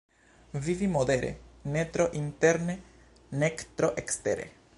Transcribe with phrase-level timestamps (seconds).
[0.67, 1.29] Vivi modere,
[1.75, 2.81] ne tro interne
[3.45, 4.53] nek tro ekstere.